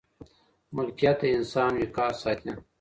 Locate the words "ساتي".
2.21-2.51